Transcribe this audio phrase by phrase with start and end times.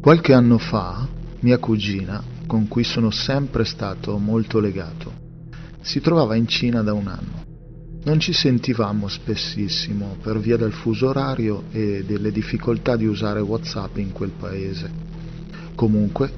[0.00, 1.06] Qualche anno fa,
[1.40, 5.12] mia cugina, con cui sono sempre stato molto legato,
[5.80, 7.44] si trovava in Cina da un anno.
[8.04, 13.96] Non ci sentivamo spessissimo per via del fuso orario e delle difficoltà di usare WhatsApp
[13.96, 14.88] in quel paese.
[15.74, 16.32] Comunque,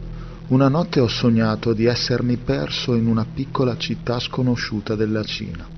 [0.48, 5.68] una notte ho sognato di essermi perso in una piccola città sconosciuta della Cina.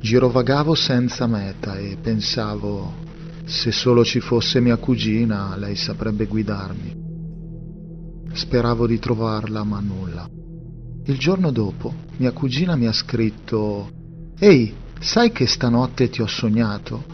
[0.00, 3.08] Girovagavo senza meta e pensavo,
[3.50, 7.08] se solo ci fosse mia cugina, lei saprebbe guidarmi.
[8.32, 10.28] Speravo di trovarla, ma nulla.
[11.04, 13.90] Il giorno dopo, mia cugina mi ha scritto
[14.38, 17.04] Ehi, Sai che stanotte ti ho sognato?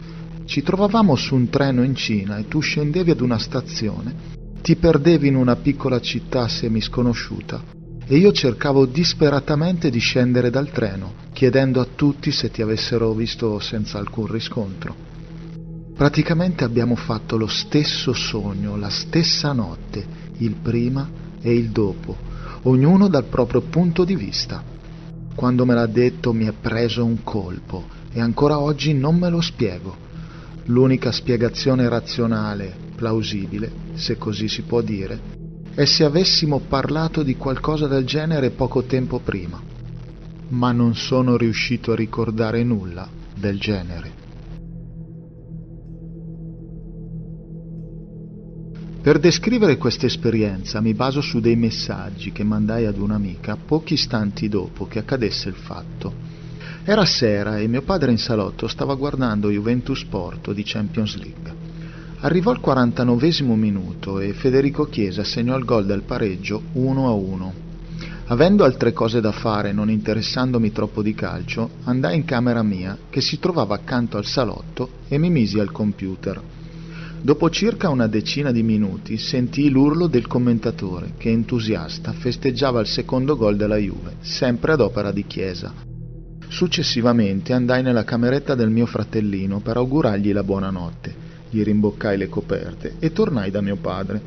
[0.45, 4.35] Ci trovavamo su un treno in Cina e tu scendevi ad una stazione.
[4.61, 7.63] Ti perdevi in una piccola città semisconosciuta
[8.05, 13.61] e io cercavo disperatamente di scendere dal treno, chiedendo a tutti se ti avessero visto
[13.61, 15.06] senza alcun riscontro.
[15.97, 20.07] Praticamente abbiamo fatto lo stesso sogno, la stessa notte,
[20.39, 21.09] il prima
[21.41, 22.15] e il dopo,
[22.65, 24.63] ognuno dal proprio punto di vista.
[25.35, 29.41] Quando me l'ha detto mi è preso un colpo e ancora oggi non me lo
[29.41, 29.97] spiego.
[30.67, 35.19] L'unica spiegazione razionale, plausibile, se così si può dire,
[35.75, 39.59] è se avessimo parlato di qualcosa del genere poco tempo prima.
[40.49, 44.26] Ma non sono riuscito a ricordare nulla del genere.
[49.07, 54.49] Per descrivere questa esperienza mi baso su dei messaggi che mandai ad un'amica pochi istanti
[54.49, 56.13] dopo che accadesse il fatto.
[56.83, 61.55] Era sera e mio padre in salotto stava guardando Juventus Porto di Champions League.
[62.23, 67.55] Arrivò il 49 minuto e Federico Chiesa segnò il gol del pareggio 1 a 1.
[68.25, 73.21] Avendo altre cose da fare, non interessandomi troppo di calcio, andai in camera mia, che
[73.21, 76.56] si trovava accanto al salotto, e mi misi al computer.
[77.27, 83.37] Dopo circa una decina di minuti sentii l'urlo del commentatore che, entusiasta, festeggiava il secondo
[83.37, 85.75] gol della Juve, sempre ad opera di Chiesa.
[86.47, 91.15] Successivamente andai nella cameretta del mio fratellino per augurargli la buonanotte,
[91.51, 94.23] gli rimboccai le coperte e tornai da mio padre.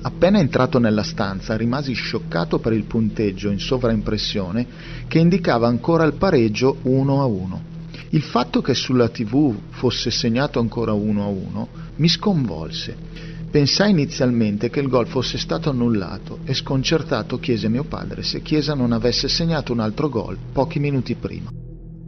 [0.00, 4.66] Appena entrato nella stanza rimasi scioccato per il punteggio in sovraimpressione
[5.08, 7.67] che indicava ancora il pareggio 1 a 1.
[8.10, 12.96] Il fatto che sulla tv fosse segnato ancora 1 a 1 mi sconvolse.
[13.50, 18.40] Pensai inizialmente che il gol fosse stato annullato e sconcertato chiese a mio padre se
[18.40, 21.50] Chiesa non avesse segnato un altro gol pochi minuti prima.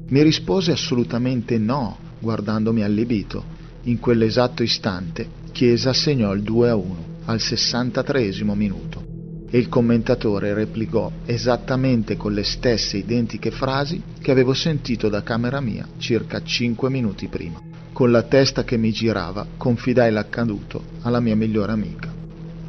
[0.08, 3.44] Mi rispose assolutamente no, guardandomi allibito.
[3.82, 9.09] In quell'esatto istante Chiesa segnò il 2 a 1 al 63 minuto
[9.50, 15.60] e il commentatore replicò esattamente con le stesse identiche frasi che avevo sentito da camera
[15.60, 17.60] mia circa cinque minuti prima.
[17.92, 22.12] Con la testa che mi girava, confidai l'accaduto alla mia migliore amica.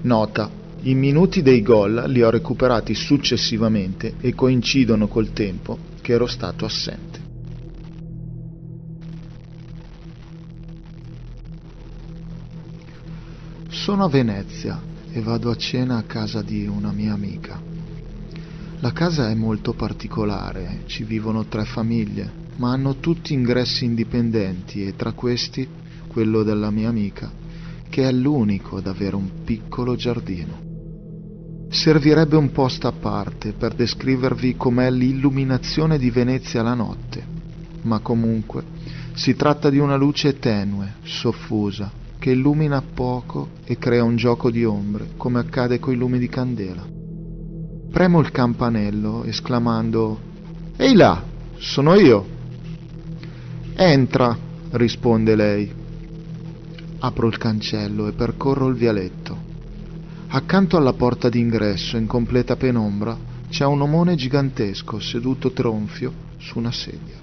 [0.02, 0.60] Nota.
[0.84, 6.66] I minuti dei gol li ho recuperati successivamente e coincidono col tempo che ero stato
[6.66, 7.20] assente.
[13.70, 17.62] Sono a Venezia e vado a cena a casa di una mia amica.
[18.80, 24.96] La casa è molto particolare, ci vivono tre famiglie, ma hanno tutti ingressi indipendenti e
[24.96, 25.68] tra questi
[26.08, 27.32] quello della mia amica,
[27.90, 30.70] che è l'unico ad avere un piccolo giardino.
[31.70, 37.24] Servirebbe un post a parte per descrivervi com'è l'illuminazione di Venezia la notte,
[37.84, 38.64] ma comunque
[39.14, 44.64] si tratta di una luce tenue, soffusa, che illumina poco e crea un gioco di
[44.64, 46.88] ombre, come accade coi lumi di candela.
[47.92, 50.20] Premo il campanello esclamando
[50.78, 51.20] Ehi là,
[51.58, 52.24] sono io.
[53.74, 54.38] Entra,
[54.70, 55.74] risponde lei.
[57.00, 59.36] Apro il cancello e percorro il vialetto.
[60.28, 63.18] Accanto alla porta d'ingresso, in completa penombra,
[63.50, 67.21] c'è un omone gigantesco seduto tronfio su una sedia.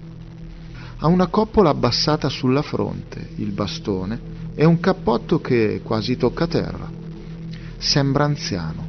[1.00, 4.20] Ha una coppola abbassata sulla fronte, il bastone
[4.56, 6.90] e un cappotto che quasi tocca terra.
[7.76, 8.84] Sembra anziano.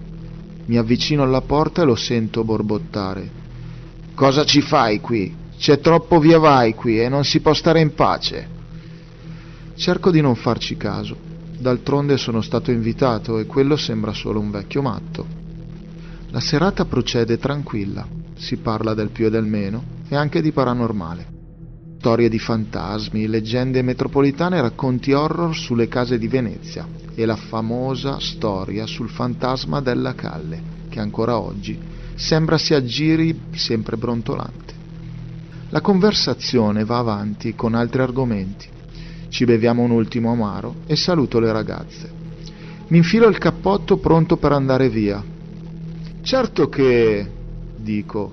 [0.65, 3.29] Mi avvicino alla porta e lo sento borbottare.
[4.15, 5.35] Cosa ci fai qui?
[5.55, 8.47] C'è troppo via vai qui e non si può stare in pace.
[9.75, 11.15] Cerco di non farci caso.
[11.59, 15.27] D'altronde sono stato invitato e quello sembra solo un vecchio matto.
[16.31, 21.37] La serata procede tranquilla, si parla del più e del meno e anche di paranormale
[21.99, 28.19] storie di fantasmi, leggende metropolitane e racconti horror sulle case di Venezia e la famosa
[28.21, 31.77] storia sul fantasma della Calle, che ancora oggi
[32.15, 34.73] sembra si aggiri sempre brontolante.
[35.71, 38.67] La conversazione va avanti con altri argomenti.
[39.27, 42.09] Ci beviamo un ultimo amaro e saluto le ragazze.
[42.87, 45.21] Mi infilo il cappotto pronto per andare via.
[46.21, 47.29] Certo che,
[47.75, 48.31] dico,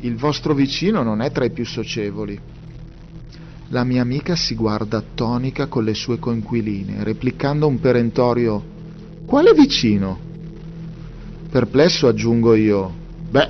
[0.00, 2.49] il vostro vicino non è tra i più socievoli.
[3.72, 8.60] La mia amica si guarda attonica con le sue coinquiline, replicando un perentorio
[9.24, 10.18] Quale vicino?
[11.48, 12.92] Perplesso aggiungo io
[13.30, 13.48] Beh,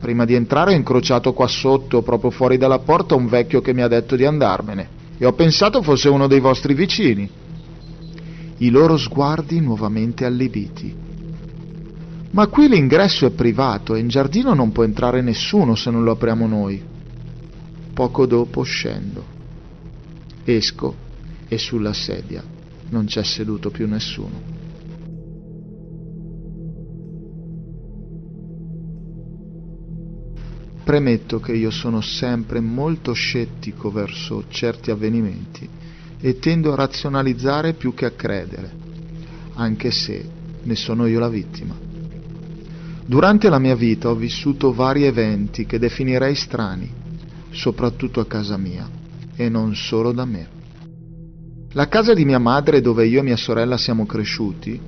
[0.00, 3.82] prima di entrare ho incrociato qua sotto, proprio fuori dalla porta, un vecchio che mi
[3.82, 4.88] ha detto di andarmene
[5.18, 7.28] e ho pensato fosse uno dei vostri vicini.
[8.56, 10.96] I loro sguardi nuovamente allibiti.
[12.30, 16.12] Ma qui l'ingresso è privato e in giardino non può entrare nessuno se non lo
[16.12, 16.82] apriamo noi.
[17.92, 19.36] Poco dopo scendo.
[20.50, 20.96] Esco
[21.46, 22.42] e sulla sedia
[22.88, 24.40] non c'è seduto più nessuno.
[30.82, 35.68] Premetto che io sono sempre molto scettico verso certi avvenimenti
[36.18, 38.72] e tendo a razionalizzare più che a credere,
[39.52, 40.26] anche se
[40.62, 41.76] ne sono io la vittima.
[43.04, 46.90] Durante la mia vita ho vissuto vari eventi che definirei strani,
[47.50, 48.97] soprattutto a casa mia
[49.38, 50.48] e non solo da me.
[51.72, 54.80] La casa di mia madre dove io e mia sorella siamo cresciuti,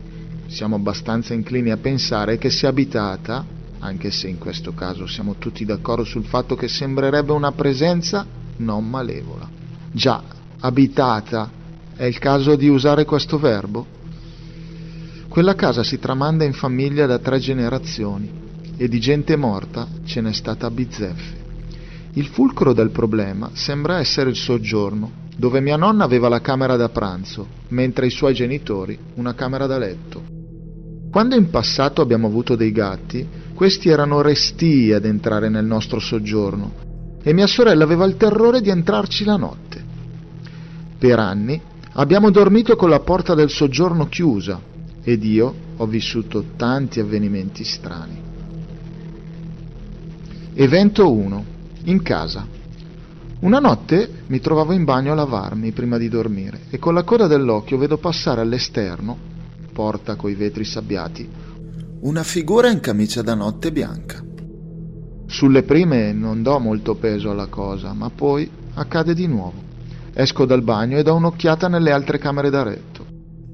[0.48, 3.46] siamo abbastanza inclini a pensare che sia abitata,
[3.78, 8.26] anche se in questo caso siamo tutti d'accordo sul fatto che sembrerebbe una presenza
[8.56, 9.48] non malevola.
[9.92, 10.20] Già,
[10.58, 11.48] abitata,
[11.94, 13.86] è il caso di usare questo verbo?
[15.28, 18.28] Quella casa si tramanda in famiglia da tre generazioni
[18.76, 21.39] e di gente morta ce n'è stata a bizzeffe.
[22.14, 26.88] Il fulcro del problema sembra essere il soggiorno, dove mia nonna aveva la camera da
[26.88, 30.22] pranzo, mentre i suoi genitori una camera da letto.
[31.08, 37.18] Quando in passato abbiamo avuto dei gatti, questi erano restii ad entrare nel nostro soggiorno
[37.22, 39.84] e mia sorella aveva il terrore di entrarci la notte.
[40.98, 41.60] Per anni
[41.92, 44.60] abbiamo dormito con la porta del soggiorno chiusa
[45.02, 48.20] ed io ho vissuto tanti avvenimenti strani.
[50.54, 52.46] Evento 1 in casa.
[53.40, 57.26] Una notte mi trovavo in bagno a lavarmi prima di dormire e con la coda
[57.26, 59.16] dell'occhio vedo passare all'esterno,
[59.72, 61.28] porta coi vetri sabbiati,
[62.00, 64.22] una figura in camicia da notte bianca.
[65.26, 69.62] Sulle prime non do molto peso alla cosa, ma poi accade di nuovo.
[70.12, 73.06] Esco dal bagno e do un'occhiata nelle altre camere da letto.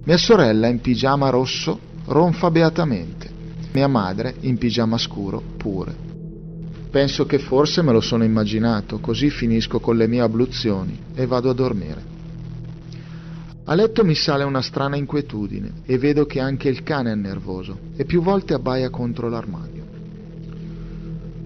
[0.05, 3.29] Mia sorella in pigiama rosso ronfa beatamente.
[3.73, 6.06] Mia madre in pigiama scuro pure.
[6.97, 11.51] Penso che forse me lo sono immaginato, così finisco con le mie abluzioni e vado
[11.51, 12.03] a dormire.
[13.65, 17.79] A letto mi sale una strana inquietudine e vedo che anche il cane è nervoso
[17.97, 19.85] e più volte abbaia contro l'armadio.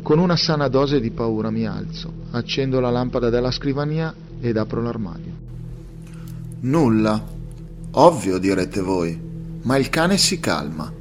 [0.02, 4.80] Con una sana dose di paura mi alzo, accendo la lampada della scrivania ed apro
[4.80, 5.32] l'armadio.
[6.60, 7.26] Nulla.
[7.90, 9.20] Ovvio, direte voi.
[9.62, 10.92] Ma il cane si calma.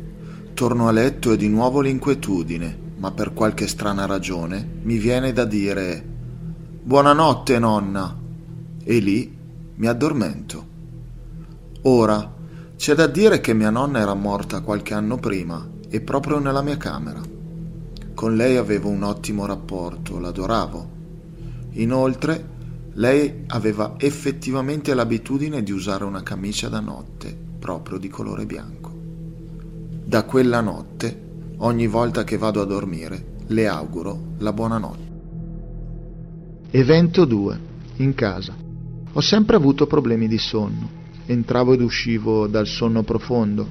[0.55, 5.45] Torno a letto e di nuovo l'inquietudine, ma per qualche strana ragione mi viene da
[5.45, 6.17] dire
[6.81, 8.17] Buonanotte, nonna.
[8.83, 9.35] E lì
[9.75, 10.67] mi addormento.
[11.83, 12.33] Ora,
[12.75, 16.77] c'è da dire che mia nonna era morta qualche anno prima e proprio nella mia
[16.77, 17.21] camera.
[18.13, 20.89] Con lei avevo un ottimo rapporto, l'adoravo.
[21.71, 22.49] Inoltre,
[22.93, 28.91] lei aveva effettivamente l'abitudine di usare una camicia da notte proprio di colore bianco.
[30.03, 31.27] Da quella notte
[31.61, 35.07] Ogni volta che vado a dormire le auguro la buonanotte.
[36.71, 37.59] Evento 2.
[37.97, 38.55] In casa.
[39.11, 40.89] Ho sempre avuto problemi di sonno.
[41.25, 43.67] Entravo ed uscivo dal sonno profondo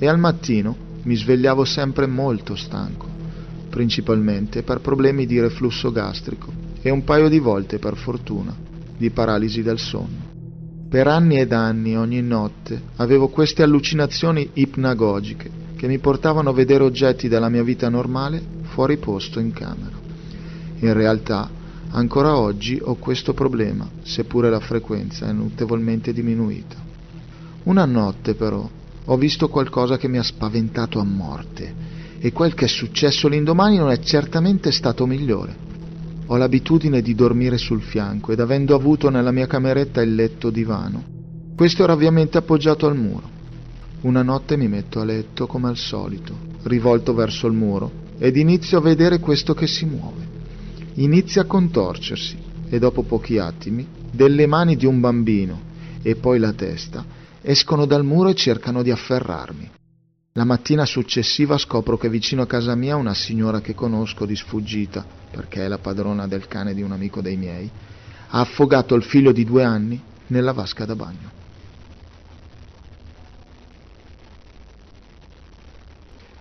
[0.00, 3.06] e al mattino mi svegliavo sempre molto stanco,
[3.70, 6.52] principalmente per problemi di reflusso gastrico
[6.82, 8.52] e un paio di volte, per fortuna,
[8.96, 10.26] di paralisi del sonno.
[10.88, 16.82] Per anni ed anni, ogni notte, avevo queste allucinazioni ipnagogiche che mi portavano a vedere
[16.82, 19.96] oggetti della mia vita normale fuori posto in camera.
[20.80, 21.48] In realtà,
[21.90, 26.74] ancora oggi ho questo problema, seppure la frequenza è notevolmente diminuita.
[27.62, 28.68] Una notte, però,
[29.04, 31.72] ho visto qualcosa che mi ha spaventato a morte
[32.18, 35.66] e quel che è successo l'indomani non è certamente stato migliore.
[36.26, 41.04] Ho l'abitudine di dormire sul fianco ed avendo avuto nella mia cameretta il letto divano,
[41.54, 43.37] questo era ovviamente appoggiato al muro.
[44.00, 48.78] Una notte mi metto a letto come al solito, rivolto verso il muro, ed inizio
[48.78, 50.26] a vedere questo che si muove.
[50.94, 52.38] Inizia a contorcersi
[52.68, 55.60] e dopo pochi attimi delle mani di un bambino
[56.02, 57.04] e poi la testa
[57.42, 59.70] escono dal muro e cercano di afferrarmi.
[60.34, 65.04] La mattina successiva scopro che vicino a casa mia una signora che conosco di sfuggita,
[65.30, 67.68] perché è la padrona del cane di un amico dei miei,
[68.28, 71.37] ha affogato il figlio di due anni nella vasca da bagno.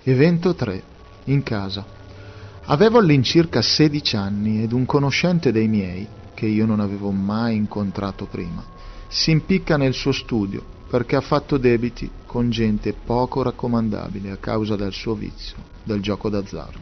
[0.10, 0.84] Evento 3.
[1.26, 1.86] In casa.
[2.68, 8.26] Avevo all'incirca 16 anni ed un conoscente dei miei, che io non avevo mai incontrato
[8.26, 8.64] prima,
[9.10, 14.78] si impicca nel suo studio perché ha fatto debiti con gente poco raccomandabile a causa
[14.78, 16.80] del suo vizio, del gioco d'azzardo.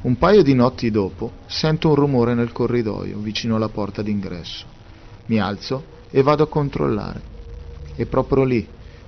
[0.00, 4.66] Un paio di notti dopo sento un rumore nel corridoio vicino alla porta d'ingresso.
[5.26, 7.22] Mi alzo e vado a controllare.
[7.94, 8.66] E proprio lì,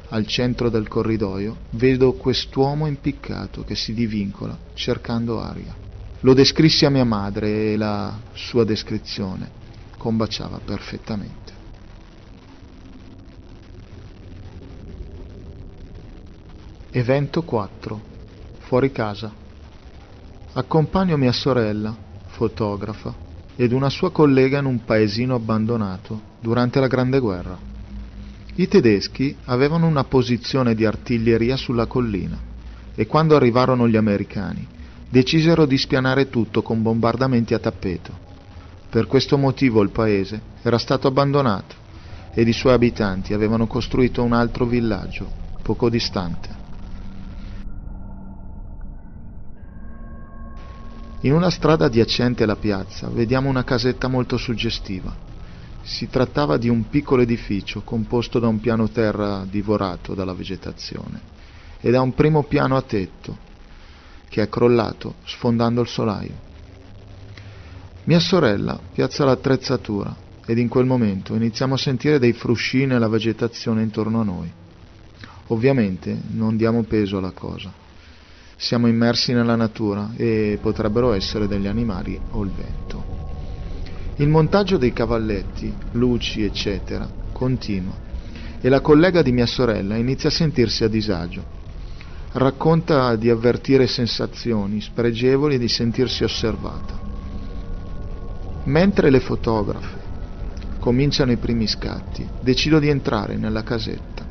[0.08, 5.74] al centro del corridoio, vedo quest'uomo impiccato che si divincola cercando aria.
[6.20, 9.62] Lo descrissi a mia madre e la sua descrizione
[9.98, 11.52] combaciava perfettamente.
[16.90, 18.00] Evento 4.
[18.58, 19.32] Fuori casa.
[20.52, 21.94] Accompagno mia sorella,
[22.26, 23.12] fotografa,
[23.56, 27.73] ed una sua collega in un paesino abbandonato durante la Grande Guerra.
[28.56, 32.40] I tedeschi avevano una posizione di artiglieria sulla collina
[32.94, 34.64] e quando arrivarono gli americani
[35.08, 38.16] decisero di spianare tutto con bombardamenti a tappeto.
[38.88, 41.74] Per questo motivo il paese era stato abbandonato
[42.32, 45.28] ed i suoi abitanti avevano costruito un altro villaggio
[45.60, 46.62] poco distante.
[51.22, 55.32] In una strada adiacente alla piazza vediamo una casetta molto suggestiva
[55.84, 61.20] si trattava di un piccolo edificio composto da un piano terra divorato dalla vegetazione
[61.80, 63.36] e da un primo piano a tetto
[64.28, 66.32] che è crollato sfondando il solaio.
[68.04, 73.82] Mia sorella piazza l'attrezzatura ed in quel momento iniziamo a sentire dei frusci nella vegetazione
[73.82, 74.50] intorno a noi.
[75.48, 77.70] Ovviamente non diamo peso alla cosa.
[78.56, 83.13] Siamo immersi nella natura e potrebbero essere degli animali o il vento.
[84.16, 87.98] Il montaggio dei cavalletti, luci, eccetera, continua
[88.60, 91.44] e la collega di mia sorella inizia a sentirsi a disagio.
[92.30, 96.96] Racconta di avvertire sensazioni spregevoli e di sentirsi osservata.
[98.66, 100.02] Mentre le fotografe
[100.78, 104.24] cominciano i primi scatti, decido di entrare nella casetta.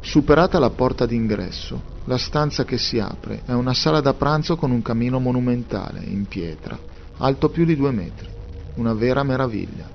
[0.00, 4.70] Superata la porta d'ingresso, la stanza che si apre è una sala da pranzo con
[4.70, 6.78] un camino monumentale in pietra,
[7.18, 8.36] alto più di due metri
[8.78, 9.88] una vera meraviglia.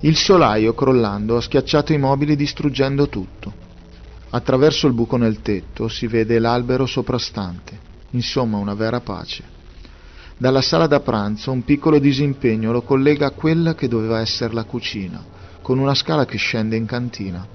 [0.00, 3.62] Il solaio, crollando, ha schiacciato i mobili distruggendo tutto.
[4.30, 7.78] Attraverso il buco nel tetto si vede l'albero soprastante,
[8.10, 9.52] insomma una vera pace.
[10.36, 14.64] Dalla sala da pranzo un piccolo disimpegno lo collega a quella che doveva essere la
[14.64, 15.24] cucina,
[15.62, 17.46] con una scala che scende in cantina.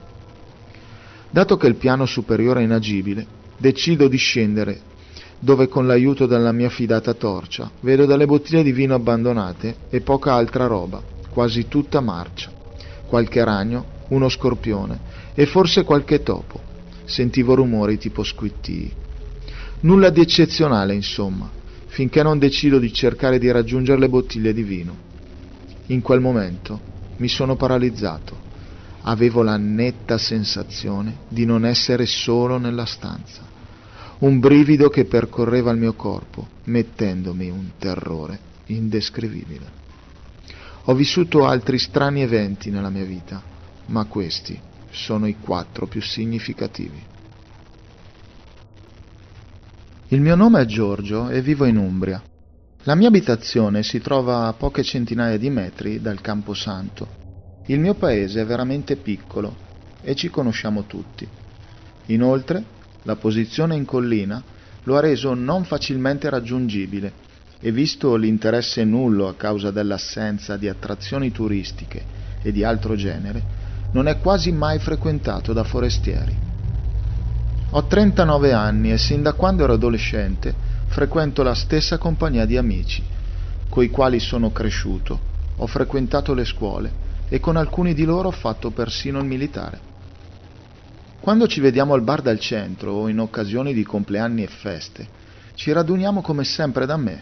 [1.30, 4.82] Dato che il piano superiore è inagibile, decido di scendere
[5.40, 10.34] dove con l'aiuto della mia fidata torcia vedo delle bottiglie di vino abbandonate e poca
[10.34, 12.52] altra roba, quasi tutta marcia.
[13.08, 15.00] Qualche ragno, uno scorpione
[15.34, 16.62] e forse qualche topo.
[17.06, 18.94] Sentivo rumori tipo squittii.
[19.82, 21.50] Nulla di eccezionale, insomma,
[21.88, 24.98] finché non decido di cercare di raggiungere le bottiglie di vino.
[25.88, 26.80] In quel momento
[27.18, 28.48] mi sono paralizzato.
[29.04, 33.58] Avevo la netta sensazione di non essere solo nella stanza
[34.20, 39.78] un brivido che percorreva il mio corpo, mettendomi un terrore indescrivibile.
[40.86, 43.42] Ho vissuto altri strani eventi nella mia vita,
[43.88, 44.60] ma questi
[44.92, 47.02] sono i quattro più significativi.
[50.10, 52.22] Il mio nome è Giorgio e vivo in Umbria.
[52.84, 57.08] La mia abitazione si trova a poche centinaia di metri dal Camposanto.
[57.68, 59.56] Il mio paese è veramente piccolo
[60.02, 61.28] e ci conosciamo tutti.
[62.08, 64.42] Inoltre la posizione in collina
[64.84, 67.28] lo ha reso non facilmente raggiungibile
[67.60, 73.58] e visto l'interesse nullo a causa dell'assenza di attrazioni turistiche e di altro genere,
[73.92, 76.38] non è quasi mai frequentato da forestieri.
[77.72, 80.56] Ho 39 anni e sin da quando ero adolescente
[80.88, 83.04] frequento la stessa compagnia di amici,
[83.68, 85.20] coi quali sono cresciuto,
[85.58, 86.92] ho frequentato le scuole
[87.28, 89.89] e con alcuni di loro ho fatto persino il militare.
[91.30, 95.08] Quando ci vediamo al bar del centro o in occasioni di compleanni e feste,
[95.54, 97.22] ci raduniamo come sempre da me,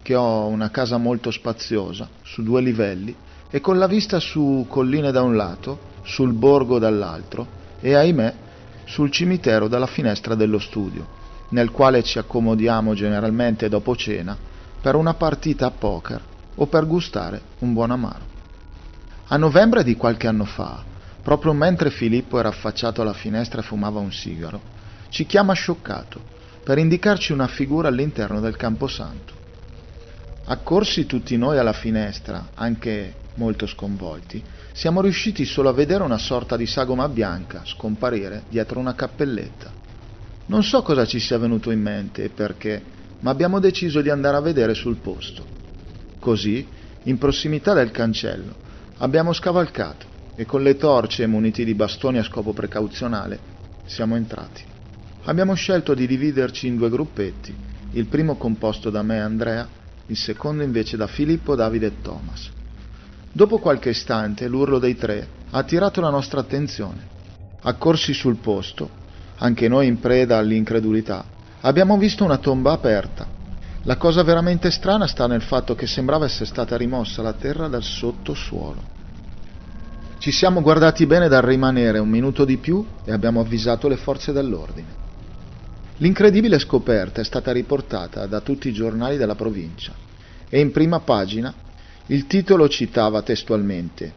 [0.00, 3.14] che ho una casa molto spaziosa, su due livelli,
[3.50, 7.46] e con la vista su colline da un lato, sul borgo dall'altro,
[7.80, 8.34] e ahimè
[8.84, 11.06] sul cimitero dalla finestra dello studio,
[11.50, 14.34] nel quale ci accomodiamo generalmente dopo cena
[14.80, 16.22] per una partita a poker
[16.54, 18.24] o per gustare un buon amaro.
[19.26, 20.92] A novembre di qualche anno fa,
[21.24, 24.60] proprio mentre Filippo era affacciato alla finestra e fumava un sigaro,
[25.08, 26.20] ci chiama scioccato
[26.62, 29.32] per indicarci una figura all'interno del camposanto.
[30.44, 34.42] Accorsi tutti noi alla finestra, anche molto sconvolti,
[34.74, 39.72] siamo riusciti solo a vedere una sorta di sagoma bianca scomparire dietro una cappelletta.
[40.46, 42.82] Non so cosa ci sia venuto in mente e perché,
[43.20, 45.42] ma abbiamo deciso di andare a vedere sul posto.
[46.18, 46.68] Così,
[47.04, 48.54] in prossimità del cancello,
[48.98, 53.38] abbiamo scavalcato e con le torce muniti di bastoni a scopo precauzionale
[53.86, 54.62] siamo entrati.
[55.24, 57.54] Abbiamo scelto di dividerci in due gruppetti,
[57.92, 59.68] il primo composto da me e Andrea,
[60.06, 62.50] il secondo invece da Filippo, Davide e Thomas.
[63.32, 67.12] Dopo qualche istante l'urlo dei tre ha attirato la nostra attenzione.
[67.62, 68.90] Accorsi sul posto,
[69.36, 71.24] anche noi in preda all'incredulità,
[71.60, 73.26] abbiamo visto una tomba aperta.
[73.84, 77.82] La cosa veramente strana sta nel fatto che sembrava essere stata rimossa la terra dal
[77.82, 78.93] sottosuolo.
[80.24, 84.32] Ci siamo guardati bene dal rimanere un minuto di più e abbiamo avvisato le forze
[84.32, 84.88] dell'ordine.
[85.98, 89.92] L'incredibile scoperta è stata riportata da tutti i giornali della provincia
[90.48, 91.52] e in prima pagina
[92.06, 94.14] il titolo citava testualmente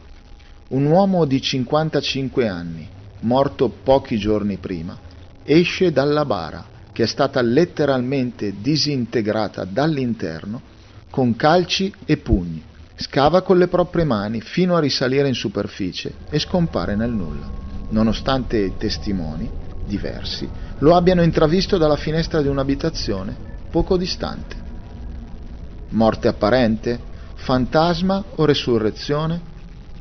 [0.68, 2.88] Un uomo di 55 anni,
[3.20, 4.98] morto pochi giorni prima,
[5.44, 10.62] esce dalla bara che è stata letteralmente disintegrata dall'interno
[11.10, 12.64] con calci e pugni
[13.00, 17.48] Scava con le proprie mani fino a risalire in superficie e scompare nel nulla,
[17.90, 19.48] nonostante testimoni
[19.84, 23.36] diversi lo abbiano intravisto dalla finestra di un'abitazione
[23.70, 24.56] poco distante.
[25.90, 27.00] Morte apparente?
[27.36, 29.40] Fantasma o resurrezione?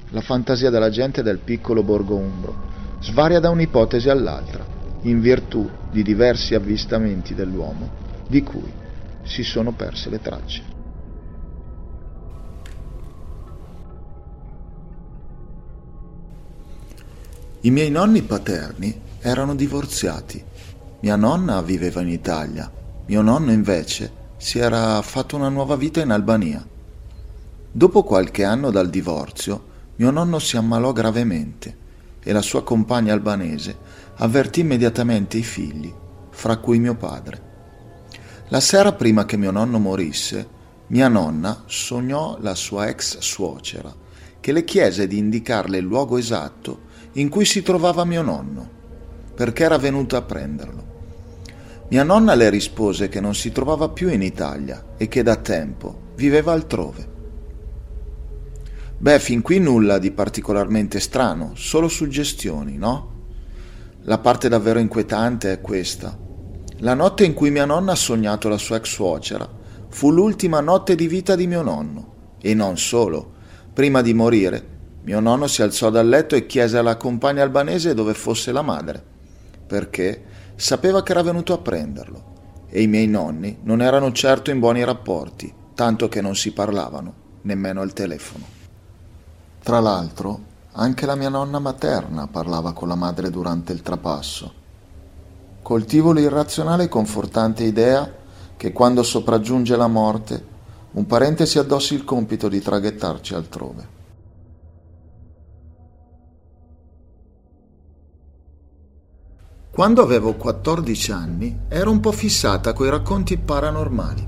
[0.09, 2.65] La fantasia della gente del piccolo borgo umbro
[2.99, 4.65] svaria da un'ipotesi all'altra,
[5.01, 7.91] in virtù di diversi avvistamenti dell'uomo
[8.25, 8.71] di cui
[9.23, 10.76] si sono perse le tracce.
[17.61, 20.43] I miei nonni paterni erano divorziati.
[20.99, 22.71] Mia nonna viveva in Italia,
[23.07, 26.63] mio nonno invece si era fatto una nuova vita in Albania.
[27.71, 29.63] Dopo qualche anno dal divorzio,
[29.95, 31.85] mio nonno si ammalò gravemente
[32.21, 33.75] e la sua compagna albanese
[34.17, 35.91] avvertì immediatamente i figli,
[36.29, 37.41] fra cui mio padre.
[38.49, 40.47] La sera prima che mio nonno morisse,
[40.87, 43.91] mia nonna sognò la sua ex suocera,
[44.39, 46.85] che le chiese di indicarle il luogo esatto
[47.17, 48.69] in cui si trovava mio nonno,
[49.35, 50.85] perché era venuta a prenderlo.
[51.89, 56.13] Mia nonna le rispose che non si trovava più in Italia e che da tempo
[56.15, 57.15] viveva altrove.
[58.97, 63.15] Beh, fin qui nulla di particolarmente strano, solo suggestioni, no?
[64.03, 66.17] La parte davvero inquietante è questa.
[66.79, 69.57] La notte in cui mia nonna ha sognato la sua ex suocera
[69.89, 72.35] fu l'ultima notte di vita di mio nonno.
[72.39, 73.33] E non solo.
[73.73, 74.76] Prima di morire,
[75.07, 79.01] mio nonno si alzò dal letto e chiese alla compagna albanese dove fosse la madre,
[79.65, 80.21] perché
[80.57, 84.83] sapeva che era venuto a prenderlo e i miei nonni non erano certo in buoni
[84.83, 88.43] rapporti, tanto che non si parlavano, nemmeno al telefono.
[89.63, 90.41] Tra l'altro,
[90.73, 94.53] anche la mia nonna materna parlava con la madre durante il trapasso.
[95.61, 98.13] Coltivo l'irrazionale e confortante idea
[98.57, 100.45] che quando sopraggiunge la morte,
[100.91, 103.95] un parente si addossi il compito di traghettarci altrove.
[109.77, 114.27] Quando avevo 14 anni ero un po' fissata coi racconti paranormali,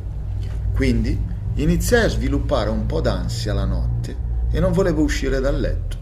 [0.75, 1.19] quindi
[1.55, 4.15] iniziai a sviluppare un po' d'ansia la notte
[4.51, 5.97] e non volevo uscire dal letto.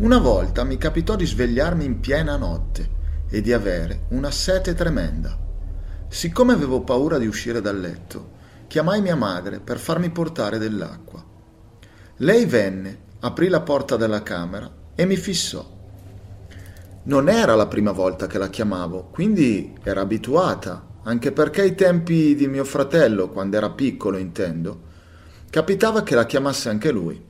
[0.00, 2.90] Una volta mi capitò di svegliarmi in piena notte
[3.30, 5.34] e di avere una sete tremenda.
[6.06, 8.32] Siccome avevo paura di uscire dal letto,
[8.66, 11.24] chiamai mia madre per farmi portare dell'acqua.
[12.16, 15.75] Lei venne, aprì la porta della camera e mi fissò
[17.06, 22.34] non era la prima volta che la chiamavo, quindi era abituata, anche perché ai tempi
[22.34, 24.80] di mio fratello, quando era piccolo intendo,
[25.48, 27.24] capitava che la chiamasse anche lui.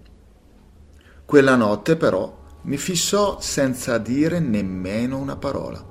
[1.27, 5.85] Quella notte però mi fissò senza dire nemmeno una parola.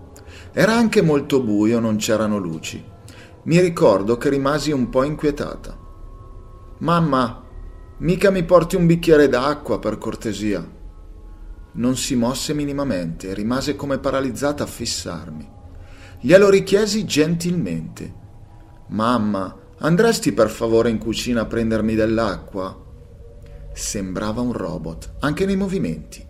[0.52, 2.84] Era anche molto buio, non c'erano luci.
[3.44, 5.78] Mi ricordo che rimasi un po' inquietata.
[6.80, 7.44] Mamma,
[7.98, 10.75] mica mi porti un bicchiere d'acqua per cortesia
[11.76, 15.50] non si mosse minimamente, rimase come paralizzata a fissarmi.
[16.20, 18.14] Glielo richiesi gentilmente.
[18.88, 22.84] Mamma, andresti per favore in cucina a prendermi dell'acqua?
[23.74, 26.26] Sembrava un robot, anche nei movimenti.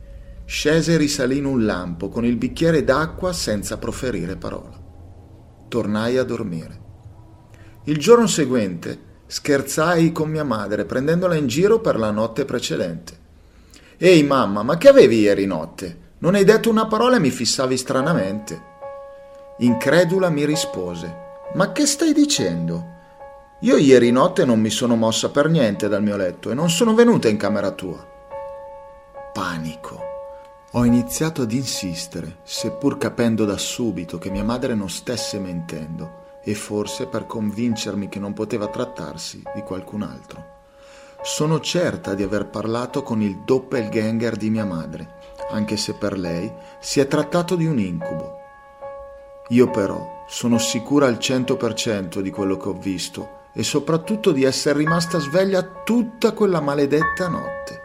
[0.45, 4.81] Scese e risalì in un lampo con il bicchiere d'acqua senza proferire parola.
[5.67, 6.84] Tornai a dormire.
[7.86, 13.23] Il giorno seguente scherzai con mia madre prendendola in giro per la notte precedente.
[13.97, 16.03] Ehi mamma, ma che avevi ieri notte?
[16.19, 18.73] Non hai detto una parola e mi fissavi stranamente.
[19.60, 21.15] Incredula mi rispose,
[21.53, 22.93] ma che stai dicendo?
[23.62, 26.93] Io ieri notte non mi sono mossa per niente dal mio letto e non sono
[26.93, 28.05] venuta in camera tua.
[29.31, 30.01] Panico.
[30.71, 36.53] Ho iniziato ad insistere, seppur capendo da subito che mia madre non stesse mentendo, e
[36.53, 40.54] forse per convincermi che non poteva trattarsi di qualcun altro.
[41.27, 45.15] Sono certa di aver parlato con il doppelganger di mia madre,
[45.49, 48.38] anche se per lei si è trattato di un incubo.
[49.47, 54.77] Io però sono sicura al 100% di quello che ho visto e soprattutto di essere
[54.77, 57.81] rimasta sveglia tutta quella maledetta notte.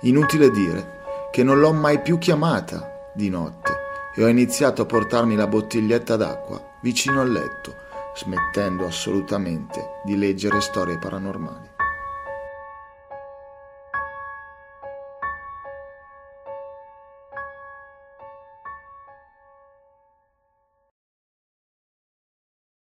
[0.00, 3.72] Inutile dire che non l'ho mai più chiamata di notte
[4.14, 7.74] e ho iniziato a portarmi la bottiglietta d'acqua vicino al letto,
[8.14, 11.71] smettendo assolutamente di leggere storie paranormali.